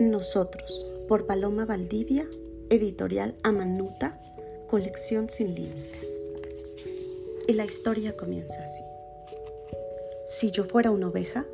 Nosotros, 0.00 0.86
por 1.08 1.26
Paloma 1.26 1.64
Valdivia, 1.66 2.24
editorial 2.70 3.34
Amanuta, 3.42 4.20
colección 4.68 5.28
sin 5.28 5.56
límites. 5.56 6.22
Y 7.48 7.54
la 7.54 7.64
historia 7.64 8.16
comienza 8.16 8.62
así. 8.62 8.84
Si 10.24 10.52
yo 10.52 10.62
fuera 10.62 10.92
una 10.92 11.08
oveja, 11.08 11.46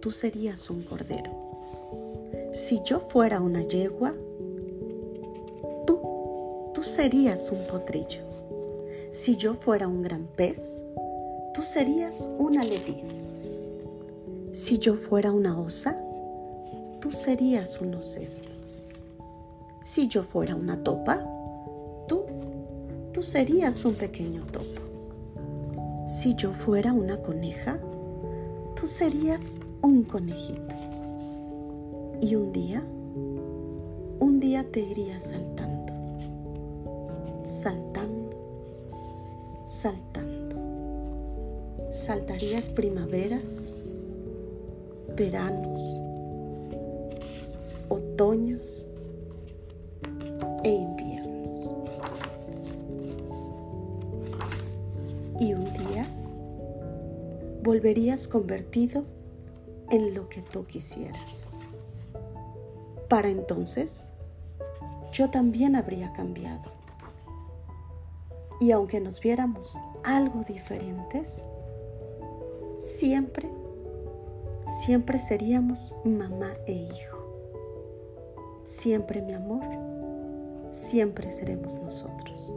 tú 0.00 0.12
serías 0.12 0.70
un 0.70 0.84
cordero. 0.84 1.32
Si 2.52 2.82
yo 2.84 3.00
fuera 3.00 3.40
una 3.40 3.64
yegua, 3.64 4.14
tú, 5.88 6.70
tú 6.72 6.84
serías 6.84 7.50
un 7.50 7.66
potrillo. 7.66 8.20
Si 9.10 9.36
yo 9.36 9.54
fuera 9.54 9.88
un 9.88 10.02
gran 10.04 10.28
pez, 10.36 10.84
tú 11.52 11.64
serías 11.64 12.28
un 12.38 12.58
alevín. 12.58 13.08
Si 14.52 14.78
yo 14.78 14.94
fuera 14.94 15.32
una 15.32 15.58
osa, 15.58 16.05
tú 17.06 17.12
serías 17.12 17.80
un 17.80 17.94
ocesno. 17.94 18.50
Si 19.80 20.08
yo 20.08 20.24
fuera 20.24 20.56
una 20.56 20.82
topa, 20.82 21.22
tú, 22.08 22.24
tú 23.12 23.22
serías 23.22 23.84
un 23.84 23.94
pequeño 23.94 24.44
topo. 24.46 24.82
Si 26.04 26.34
yo 26.34 26.52
fuera 26.52 26.92
una 26.92 27.22
coneja, 27.22 27.78
tú 28.74 28.88
serías 28.88 29.56
un 29.82 30.02
conejito. 30.02 30.74
Y 32.20 32.34
un 32.34 32.50
día, 32.50 32.82
un 34.18 34.40
día 34.40 34.68
te 34.68 34.80
irías 34.80 35.22
saltando, 35.22 35.92
saltando, 37.44 38.30
saltando. 39.62 40.56
Saltarías 41.92 42.68
primaveras, 42.68 43.68
veranos, 45.16 46.05
otoños 47.88 48.86
e 50.64 50.70
inviernos. 50.70 51.72
Y 55.40 55.54
un 55.54 55.64
día 55.72 56.06
volverías 57.62 58.28
convertido 58.28 59.04
en 59.90 60.14
lo 60.14 60.28
que 60.28 60.42
tú 60.42 60.66
quisieras. 60.66 61.50
Para 63.08 63.28
entonces, 63.28 64.10
yo 65.12 65.30
también 65.30 65.76
habría 65.76 66.12
cambiado. 66.12 66.70
Y 68.60 68.70
aunque 68.70 69.00
nos 69.00 69.20
viéramos 69.20 69.76
algo 70.04 70.42
diferentes, 70.42 71.46
siempre, 72.76 73.50
siempre 74.84 75.18
seríamos 75.18 75.94
mamá 76.04 76.52
e 76.66 76.72
hijo. 76.72 77.35
Siempre 78.66 79.22
mi 79.22 79.32
amor, 79.32 79.62
siempre 80.72 81.30
seremos 81.30 81.78
nosotros. 81.78 82.52